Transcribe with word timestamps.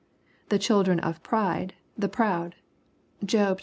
the" 0.49 0.57
children 0.57 0.99
of 0.99 1.21
pride" 1.21 1.75
the 1.95 2.09
proud, 2.09 2.55
Job 3.23 3.59
xli. 3.59 3.59